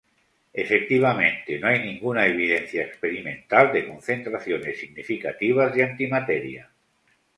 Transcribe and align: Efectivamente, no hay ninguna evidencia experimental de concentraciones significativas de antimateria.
Efectivamente, 0.51 1.59
no 1.59 1.67
hay 1.67 1.77
ninguna 1.77 2.25
evidencia 2.25 2.81
experimental 2.81 3.71
de 3.71 3.87
concentraciones 3.87 4.79
significativas 4.79 5.75
de 5.75 5.83
antimateria. 5.83 6.71